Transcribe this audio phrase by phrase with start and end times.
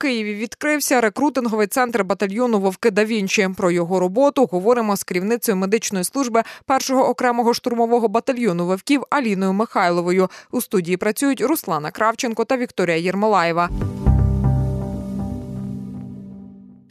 [0.00, 3.48] Києві відкрився рекрутинговий центр батальйону Вовки да Вінчі.
[3.56, 10.28] Про його роботу говоримо з керівницею медичної служби першого окремого штурмового батальйону вовків Аліною Михайловою.
[10.50, 13.68] У студії працюють Руслана Кравченко та Вікторія Єрмолаєва.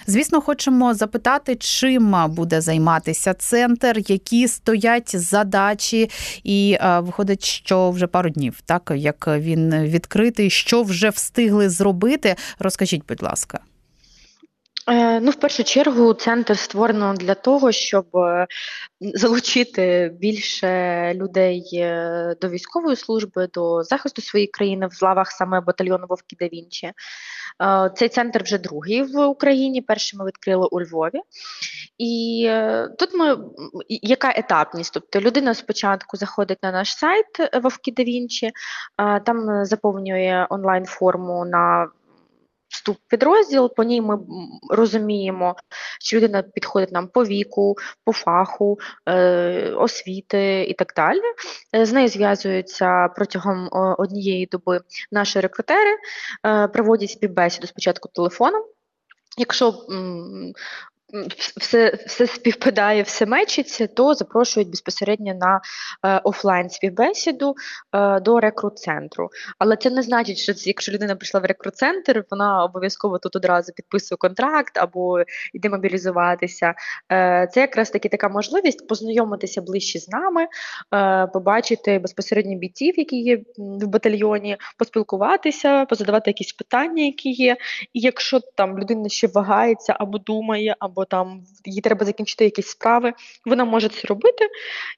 [0.08, 6.10] Звісно, хочемо запитати, чим буде займатися центр, які стоять задачі,
[6.44, 12.36] і е, виходить, що вже пару днів, так як він відкритий, що вже встигли зробити.
[12.60, 13.60] Розкажіть, будь ласка.
[14.90, 18.48] Е, ну, в першу чергу, центр створено для того, щоб е,
[19.00, 21.86] залучити більше людей
[22.42, 26.92] до військової служби, до захисту своєї країни в лавах саме батальйону Вовки да Вінчі.
[27.64, 29.82] Е, цей центр вже другий в Україні.
[29.82, 31.22] Перший ми відкрили у Львові.
[31.98, 33.38] І е, тут ми
[33.90, 34.94] яка етапність?
[34.94, 37.26] Тобто людина спочатку заходить на наш сайт
[37.64, 38.52] Вовки да Вінчі,
[39.26, 41.88] там заповнює онлайн-форму на
[42.70, 44.20] вступ підрозділ, по ній ми
[44.70, 45.56] розуміємо,
[46.00, 51.22] чи людина підходить нам по віку, по фаху, е, освіти і так далі.
[51.76, 55.98] Е, з нею зв'язуються протягом однієї доби наші рекрутери,
[56.46, 58.64] е, проводять співбесіду спочатку телефоном.
[59.38, 59.74] Якщо
[61.58, 65.62] все все співпадає, все мечиться, то запрошують безпосередньо на
[66.06, 67.56] е, офлайн співбесіду
[67.94, 69.30] е, до рекрут-центру.
[69.60, 74.18] Але це не значить, що якщо людина прийшла в рекрут-центр, вона обов'язково тут одразу підписує
[74.18, 75.24] контракт або
[75.54, 76.74] йде мобілізуватися.
[77.12, 80.48] Е, Це якраз таки така можливість познайомитися ближче з нами,
[80.94, 87.58] е, побачити безпосередньо бійців, які є в батальйоні, поспілкуватися, позадавати якісь питання, які є.
[87.94, 92.68] І якщо там людина ще вагається або думає, або або там їй треба закінчити якісь
[92.68, 93.14] справи,
[93.46, 94.50] вона може це робити,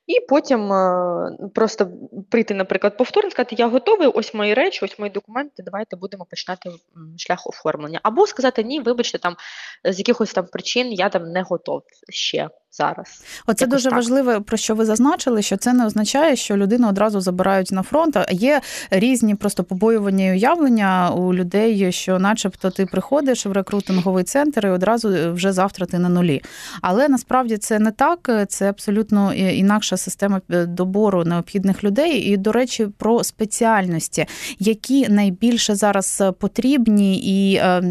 [0.07, 1.87] і потім е, просто
[2.29, 6.69] прийти, наприклад, повторно, сказати, я готовий, ось мої речі, ось мої документи, давайте будемо починати
[7.17, 7.99] шлях оформлення.
[8.03, 9.35] Або сказати ні, вибачте, там
[9.83, 13.23] з якихось там причин я там не готов ще зараз.
[13.47, 13.97] Оце Якось дуже так.
[13.97, 18.17] важливо, про що ви зазначили, що це не означає, що людину одразу забирають на фронт.
[18.17, 18.61] А є
[18.91, 24.69] різні просто побоювання і уявлення у людей, що, начебто, ти приходиш в рекрутинговий центр і
[24.69, 26.41] одразу вже завтра ти на нулі.
[26.81, 32.11] Але насправді це не так, це абсолютно інакша система е, добору необхідних людей.
[32.11, 34.25] І, до речі, про спеціальності,
[34.59, 37.83] які найбільше зараз потрібні, і е,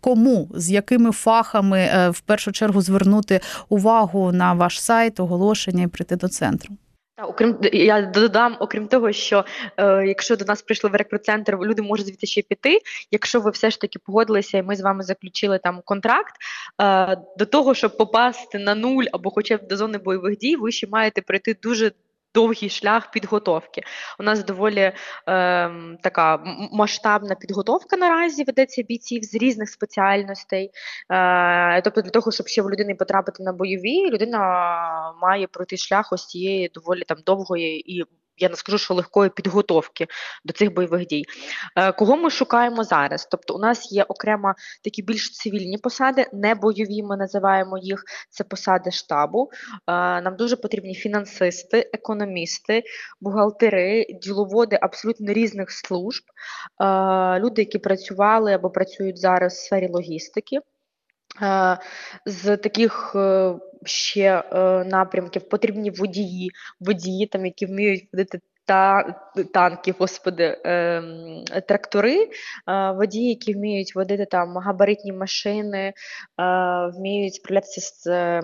[0.00, 5.86] кому з якими фахами е, в першу чергу звернути увагу на ваш сайт, оголошення і
[5.86, 6.74] прийти до центру.
[7.28, 9.44] Окрім я додам, окрім того, що
[9.76, 12.78] е, якщо до нас прийшли в рекрут-центр, люди можуть звідти ще піти.
[13.10, 16.34] Якщо ви все ж таки погодилися, і ми з вами заключили там контракт,
[16.82, 20.72] е, до того, щоб попасти на нуль або хоча б до зони бойових дій, ви
[20.72, 21.92] ще маєте пройти дуже
[22.34, 23.82] довгий шлях підготовки.
[24.20, 24.94] У нас доволі е,
[26.02, 30.70] така масштабна підготовка наразі ведеться бійців з різних спеціальностей.
[31.10, 34.38] Е, Тобто, для того, щоб ще в людини потрапити на бойові, людина
[35.22, 38.04] має пройти шлях ось цієї доволі там довгої і
[38.42, 40.06] я не скажу, що легкої підготовки
[40.44, 41.24] до цих бойових дій.
[41.76, 43.28] Е, кого ми шукаємо зараз?
[43.30, 44.54] Тобто, у нас є окремо
[44.84, 48.04] такі більш цивільні посади, не бойові, ми називаємо їх.
[48.30, 49.50] Це посади штабу.
[49.52, 52.82] Е, нам дуже потрібні фінансисти, економісти,
[53.20, 56.22] бухгалтери, діловоди абсолютно різних служб,
[56.80, 56.84] е,
[57.40, 60.58] люди, які працювали або працюють зараз в сфері логістики.
[62.26, 63.16] З таких
[63.84, 66.50] ще е, напрямків потрібні водії,
[66.80, 69.14] водії, там, які вміють водити та
[69.54, 71.02] танки, господи, е,
[71.68, 72.28] трактори, е,
[72.92, 75.92] водії, які вміють водити там габаритні машини, е,
[76.96, 78.42] вміють справлятися з е,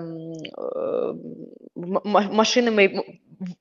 [2.30, 2.90] машинами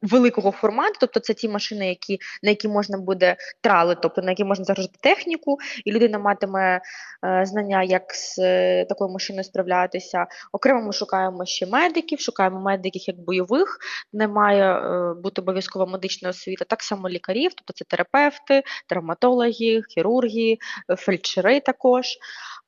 [0.02, 4.44] великого формату, тобто це ті машини, які, на які можна буде трали, тобто на які
[4.44, 6.82] можна загрузити техніку, і людина матиме
[7.26, 10.28] е, знання, як з е, такою машиною справлятися.
[10.52, 13.78] Окремо ми шукаємо ще медиків, шукаємо медиків як бойових,
[14.14, 20.58] не має е, бути обов'язково медична освіта, так само лікарів, тобто це терапевти, травматологи, хірурги,
[20.98, 22.18] фельдшери також.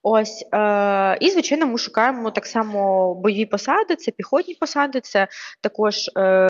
[0.03, 5.27] Ось е, і звичайно, ми шукаємо так само бойові посади, це піхотні посади, це
[5.61, 6.09] також.
[6.17, 6.49] Е,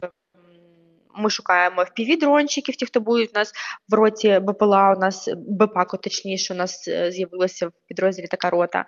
[1.19, 3.53] ми шукаємо впівдрончиків, ті, хто будуть у нас
[3.89, 8.85] в роті БПЛА, у нас БПАКу, точніше, у нас е, з'явилася в підрозділі така рота.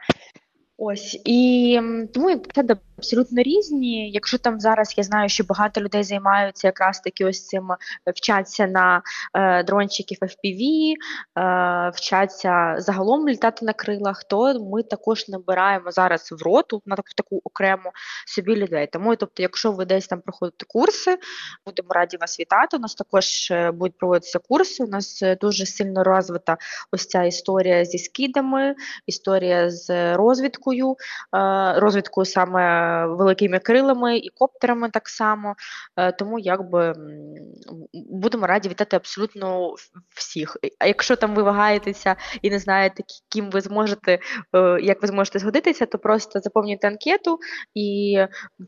[0.83, 1.79] Ось і
[2.13, 2.63] тому це
[3.01, 4.11] абсолютно різні.
[4.11, 7.77] Якщо там зараз я знаю, що багато людей займаються якраз таки ось цим е,
[8.15, 9.01] вчаться на
[9.33, 10.93] е, дрончиків FPV,
[11.39, 17.41] е, вчаться загалом літати на крилах, то ми також набираємо зараз в роту на таку
[17.43, 17.91] окрему
[18.27, 18.87] собі людей.
[18.91, 21.17] Тому, тобто, якщо ви десь там проходите курси,
[21.65, 22.77] будемо раді вас вітати.
[22.77, 24.83] У нас також е, будуть проводитися курси.
[24.83, 26.57] У нас е, дуже сильно розвита
[26.91, 28.75] ось ця історія зі скидами,
[29.07, 30.15] історія з
[30.71, 30.95] розвідкою,
[31.35, 35.55] е, розвідкою саме великими крилами і коптерами так само.
[36.19, 36.93] Тому якби
[37.93, 39.73] будемо раді вітати абсолютно
[40.15, 40.57] всіх.
[40.79, 44.19] А якщо там ви вагаєтеся і не знаєте, ким ви зможете,
[44.81, 47.39] як ви зможете згодитися, то просто заповнюйте анкету
[47.73, 48.17] і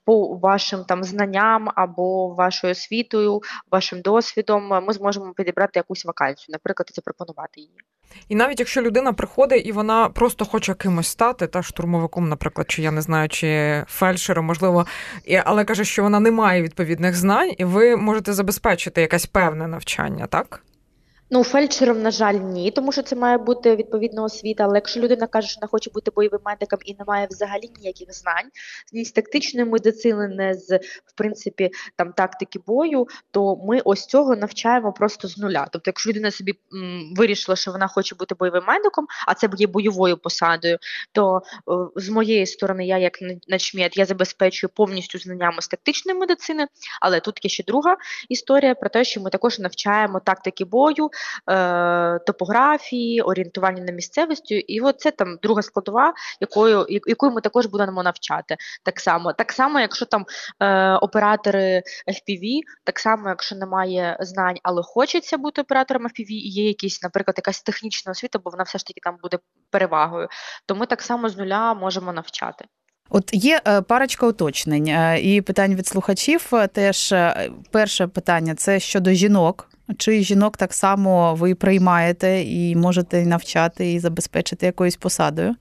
[0.06, 3.42] по вашим там знанням або вашою освітою,
[3.72, 7.78] вашим досвідом ми зможемо підібрати якусь вакансію, наприклад, і запропонувати її.
[8.30, 12.82] І навіть якщо людина приходить і вона просто хоче кимось стати, та штурмовиком, наприклад, чи
[12.82, 14.86] я не знаю, чи фельдшером, можливо,
[15.46, 20.28] але каже, що вона не має відповідних знань, і ви можете забезпечити якесь певне навчання,
[20.28, 20.64] так?
[21.33, 24.63] Ну, фельдшером, на жаль, ні, тому що це має бути відповідна освіта.
[24.63, 28.13] Але якщо людина каже, що не хоче бути бойовим медиком і не має взагалі ніяких
[28.13, 28.50] знань,
[28.91, 34.35] ні з тактичної медицини, не з в принципі там тактики бою, то ми ось цього
[34.35, 35.68] навчаємо просто з нуля.
[35.71, 39.68] Тобто, якщо людина собі м, вирішила, що вона хоче бути бойовим медиком, а це є
[39.68, 40.77] бойовою посадою,
[41.12, 43.13] то о, з моєї сторони, я як
[43.47, 46.68] начмет, я забезпечую повністю знаннями з тактичної медицини.
[47.01, 47.97] Але тут є ще друга
[48.30, 51.09] історія про те, що ми також навчаємо тактики бою
[51.50, 57.66] е, топографії, орієнтування на місцевості, і от це там друга складова, якою якою ми також
[57.66, 58.58] будемо навчати.
[58.84, 60.25] Так само, так само, якщо там
[60.60, 66.68] е, оператори FPV, так само, якщо немає знань, але хочеться бути оператором FPV, і є
[66.68, 69.38] якісь, наприклад, якась технічна освіта, бо вона все ж таки там буде
[69.69, 70.28] перевагою,
[70.66, 72.66] то ми так само з нуля можемо навчати.
[73.10, 74.88] От є е, парочка уточнень
[75.22, 76.52] і питань від слухачів.
[76.74, 77.14] Теж
[77.72, 79.69] перше питання це щодо жінок.
[79.97, 85.56] Чи жінок так само ви приймаєте і можете навчати і забезпечити якоюсь посадою?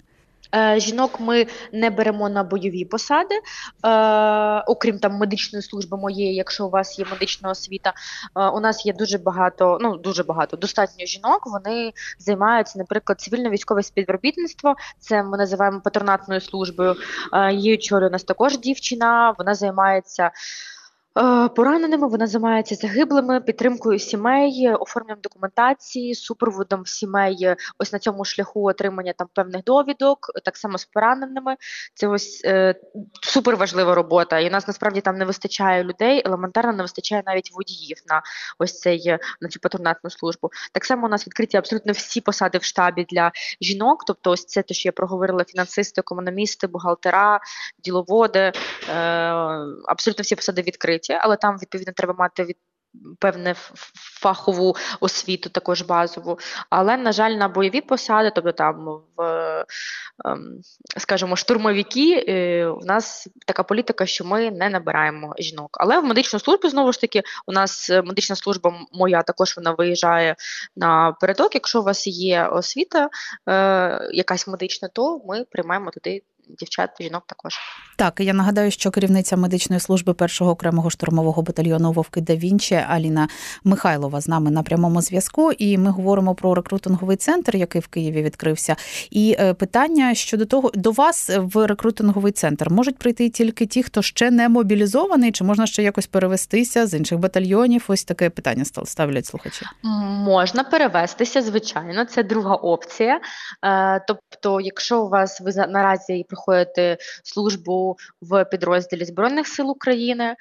[0.54, 3.90] Е, жінок ми не беремо на бойові посади, е,
[4.66, 7.92] окрім там медичної служби моєї, якщо у вас є медична освіта.
[8.36, 11.46] Е, у нас є дуже багато, ну дуже багато, достатньо жінок.
[11.46, 14.74] Вони займаються, наприклад, цивільно-військове співробітництво.
[14.98, 16.94] Це ми називаємо патронатною службою.
[17.52, 19.34] Її очолює у нас також дівчина.
[19.38, 20.30] Вона займається.
[21.18, 28.68] Е, пораненими вона займається загиблими, підтримкою сімей, оформленням документації, супроводом сімей ось на цьому шляху
[28.68, 31.56] отримання там певних довідок, так само з пораненими.
[31.94, 32.74] Це ось е,
[33.22, 34.38] супер важлива робота.
[34.38, 38.22] І нас насправді там не вистачає людей, елементарно не вистачає навіть водіїв на
[38.58, 40.50] ось цей на цю патронатну службу.
[40.72, 44.04] Так само у нас відкриті абсолютно всі посади в штабі для жінок.
[44.06, 47.40] Тобто, ось це те, що я проговорила: фінансисти, економісти, бухгалтера,
[47.84, 48.52] діловоди, е,
[49.86, 52.56] абсолютно всі посади відкриті світі, але там відповідно треба мати від.
[53.18, 53.54] Певне
[54.20, 56.38] фахову освіту, також базову,
[56.70, 59.22] але, на жаль, на бойові посади, тобто там в,
[60.24, 60.60] ем,
[60.96, 65.70] скажімо, штурмовики, е, у нас така політика, що ми не набираємо жінок.
[65.80, 70.36] Але в медичну службу знову ж таки, у нас медична служба моя також вона виїжджає
[70.76, 71.54] на передок.
[71.54, 73.08] Якщо у вас є освіта,
[73.48, 77.58] е, якась медична, то ми приймаємо туди дівчат, жінок також.
[77.96, 83.28] Так, я нагадаю, що керівниця медичної служби першого окремого штурмового батальйону Вовки да Вінчі Аліна
[83.64, 85.52] Михайлова з нами на прямому зв'язку.
[85.52, 88.76] І ми говоримо про рекрутинговий центр, який в Києві відкрився.
[89.10, 94.02] І е, питання щодо того, до вас в рекрутинговий центр можуть прийти тільки ті, хто
[94.02, 97.84] ще не мобілізований, чи можна ще якось перевестися з інших батальйонів?
[97.88, 99.66] Ось таке питання ставлять слухачі.
[100.24, 103.20] Можна перевестися, звичайно, це друга опція.
[103.64, 110.36] Е, тобто, якщо у вас ви наразі проходите службу в підрозділі Збройних сил України,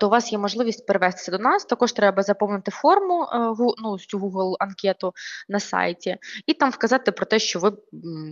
[0.00, 1.64] то у вас є можливість перевестися до нас.
[1.64, 3.38] Також треба заповнити форму е,
[3.82, 5.12] ну, цю Google анкету
[5.48, 7.72] на сайті, і там вказати про те, що ви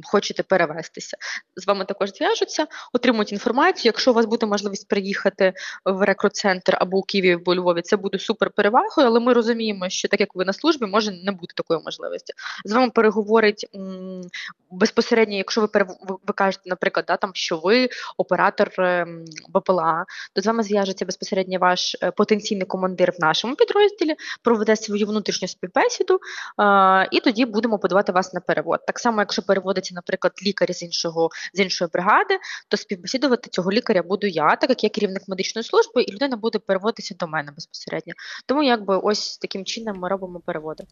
[0.02, 1.16] хочете перевестися.
[1.56, 3.82] З вами також зв'яжуться, отримують інформацію.
[3.84, 5.52] Якщо у вас буде можливість приїхати
[5.84, 9.88] в рекрут-центр або у Києві або у Львові, це буде супер перевагою, але ми розуміємо,
[9.88, 12.32] що так як ви на службі, може не бути такої можливості.
[12.64, 13.66] З вами переговорить
[14.70, 15.88] безпосередньо, якщо ви перев...
[16.08, 21.58] ви кажете, наприклад, да, там що ви оператор ем, БПЛА, то з вами зв'яжеться безпосередньо
[21.58, 26.18] ваш е, потенційний командир в нашому підрозділі, проведе свою внутрішню співбесіду,
[27.10, 28.80] і тоді будемо подавати вас на перевод.
[28.86, 34.02] Так само, якщо переводиться, наприклад, лікар з іншого з іншої бригади, то співбесідувати цього лікаря
[34.02, 38.12] буду я, так як я керівник медичної служби, і людина буде переводитися до мене безпосередньо.
[38.46, 40.84] Тому якби ось таким чином ми робимо переводи.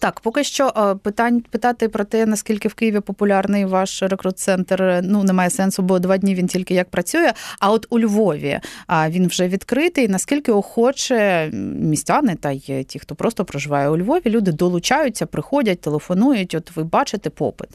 [0.00, 5.24] Так, поки що е, питань питати про те, наскільки в Києві популярний ваш рекрут-центр ну
[5.24, 7.32] немає сенсу, бо два дні він тільки як працює.
[7.60, 8.60] А от у Львові
[9.08, 10.08] він вже відкритий.
[10.08, 11.50] Наскільки охоче
[11.80, 16.54] містяни та й ті, хто просто проживає у Львові, люди долучаються, приходять, телефонують.
[16.54, 17.68] От ви бачите попит.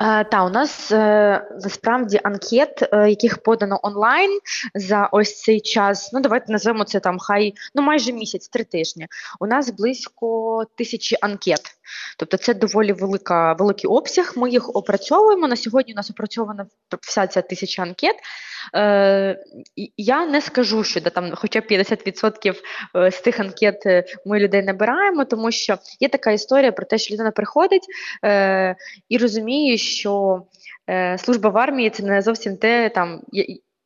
[0.00, 4.38] Е, та у нас е, насправді анкет, е, яких подано онлайн
[4.74, 6.10] за ось цей час.
[6.12, 9.06] Ну давайте назвемо це там хай ну майже місяць, три тижні.
[9.40, 11.60] У нас близько тисячі анкет.
[12.18, 14.32] Тобто це доволі велика, великий обсяг.
[14.36, 15.48] Ми їх опрацьовуємо.
[15.48, 16.66] На сьогодні у нас опрацьована
[17.00, 18.16] вся ця тисяча анкет.
[18.74, 19.38] Е,
[19.96, 22.54] Я не скажу, що да, там хоча б 50%
[22.96, 23.82] е, з тих анкет
[24.26, 27.86] ми людей набираємо, тому що є така історія про те, що людина приходить
[28.24, 28.76] е,
[29.08, 29.87] і розуміє, що
[30.90, 33.22] е, служба в армії це не зовсім те, там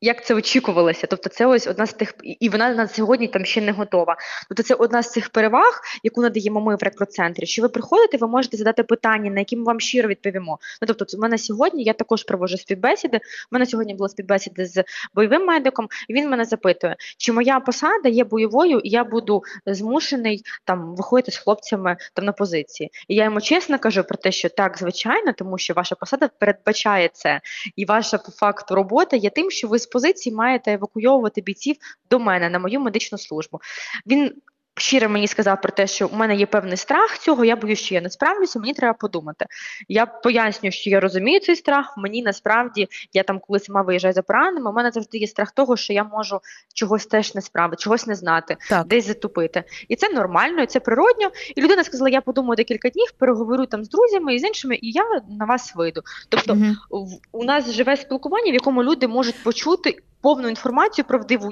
[0.03, 1.07] як це очікувалося.
[1.07, 4.17] Тобто, це ось одна з тих, і вона на сьогодні там ще не готова.
[4.49, 8.27] Тобто, це одна з цих переваг, яку надаємо ми в рекрут-центрі, Що ви приходите, ви
[8.27, 10.59] можете задати питання, на які ми вам щиро відповімо.
[10.81, 13.17] Ну тобто, в мене сьогодні я також провожу співбесіди.
[13.17, 13.19] У
[13.51, 14.83] мене сьогодні була співбесіда з
[15.13, 20.41] бойовим медиком, і він мене запитує, чи моя посада є бойовою, і я буду змушений
[20.65, 22.89] там виходити з хлопцями там на позиції.
[23.07, 27.09] І я йому чесно кажу про те, що так, звичайно, тому що ваша посада передбачає
[27.13, 27.41] це,
[27.75, 31.75] і ваша по факту робота є тим, що ви позиції маєте евакуйовувати бійців
[32.09, 33.59] до мене на мою медичну службу.
[34.07, 34.33] Він
[34.77, 37.95] щиро мені сказав про те, що у мене є певний страх цього, я боюсь, що
[37.95, 39.45] я не справлюся, мені треба подумати.
[39.87, 41.93] Я пояснюю, що я розумію цей страх.
[41.97, 45.77] Мені насправді я там, коли сама виїжджаю за пораненими, у мене завжди є страх того,
[45.77, 46.39] що я можу
[46.73, 48.87] чогось теж не справити, чогось не знати, так.
[48.87, 49.63] десь затупити.
[49.87, 51.31] І це нормально, і це природньо.
[51.55, 54.91] І людина сказала: я подумаю декілька днів, переговорю там з друзями і з іншими, і
[54.91, 55.03] я
[55.39, 56.01] на вас вийду.
[56.29, 56.53] Тобто
[56.89, 57.09] угу.
[57.31, 61.51] у нас живе спілкування, в якому люди можуть почути повну інформацію правдиву.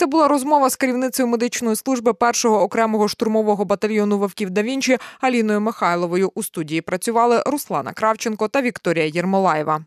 [0.00, 4.62] Це була розмова з керівницею медичної служби першого окремого штурмового батальйону Вовків да
[5.20, 6.32] Аліною Михайловою.
[6.34, 9.84] У студії працювали Руслана Кравченко та Вікторія Єрмолаєва.